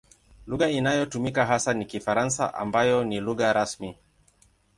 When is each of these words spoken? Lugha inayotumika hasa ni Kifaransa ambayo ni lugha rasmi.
Lugha 0.47 0.69
inayotumika 0.69 1.45
hasa 1.45 1.73
ni 1.73 1.85
Kifaransa 1.85 2.53
ambayo 2.53 3.03
ni 3.03 3.19
lugha 3.19 3.53
rasmi. 3.53 3.97